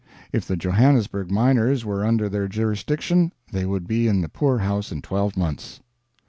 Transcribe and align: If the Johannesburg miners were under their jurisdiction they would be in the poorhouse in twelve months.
If 0.33 0.47
the 0.47 0.57
Johannesburg 0.57 1.29
miners 1.29 1.85
were 1.85 2.03
under 2.03 2.27
their 2.27 2.47
jurisdiction 2.47 3.31
they 3.51 3.67
would 3.67 3.85
be 3.85 4.07
in 4.07 4.21
the 4.21 4.29
poorhouse 4.29 4.91
in 4.91 5.03
twelve 5.03 5.37
months. 5.37 5.79